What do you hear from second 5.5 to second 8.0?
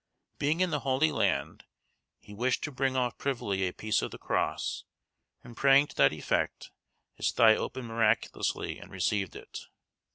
praying to that effect, his thigh opened